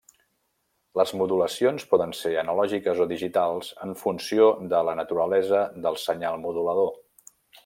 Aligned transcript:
Les 0.99 1.11
modulacions 1.19 1.85
poden 1.91 2.15
ser 2.21 2.31
analògiques 2.43 3.01
o 3.05 3.07
digitals 3.13 3.71
en 3.89 3.95
funció 4.03 4.51
de 4.75 4.83
la 4.89 4.99
naturalesa 5.03 5.65
del 5.87 6.05
senyal 6.09 6.45
modulador. 6.49 6.95